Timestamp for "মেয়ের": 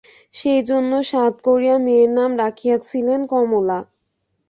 1.85-2.11